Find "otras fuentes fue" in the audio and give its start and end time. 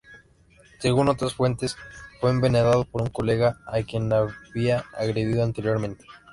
1.09-2.31